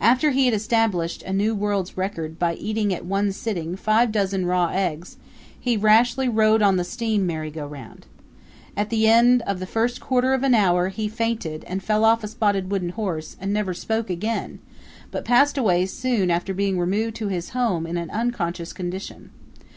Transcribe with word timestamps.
After 0.00 0.32
he 0.32 0.46
had 0.46 0.54
established 0.54 1.22
a 1.22 1.32
new 1.32 1.54
world's 1.54 1.96
record 1.96 2.40
by 2.40 2.54
eating 2.54 2.92
at 2.92 3.06
one 3.06 3.30
sitting 3.30 3.76
five 3.76 4.10
dozen 4.10 4.44
raw 4.46 4.66
eggs 4.74 5.16
he 5.60 5.76
rashly 5.76 6.28
rode 6.28 6.60
on 6.60 6.74
the 6.76 6.82
steam 6.82 7.24
merry 7.24 7.52
go 7.52 7.68
round. 7.68 8.04
At 8.76 8.90
the 8.90 9.06
end 9.06 9.42
of 9.42 9.60
the 9.60 9.66
first 9.68 10.00
quarter 10.00 10.34
of 10.34 10.42
an 10.42 10.54
hour 10.56 10.88
he 10.88 11.06
fainted 11.06 11.62
and 11.68 11.84
fell 11.84 12.04
off 12.04 12.24
a 12.24 12.26
spotted 12.26 12.68
wooden 12.68 12.88
horse 12.88 13.36
and 13.40 13.52
never 13.52 13.72
spoke 13.72 14.10
again, 14.10 14.58
but 15.12 15.24
passed 15.24 15.56
away 15.56 15.86
soon 15.86 16.32
after 16.32 16.52
being 16.52 16.76
removed 16.76 17.14
to 17.18 17.28
his 17.28 17.50
home 17.50 17.86
in 17.86 17.96
an 17.96 18.10
unconscious 18.10 18.72
condition. 18.72 19.30